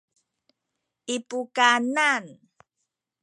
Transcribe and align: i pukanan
i 1.15 1.17
pukanan 1.27 2.25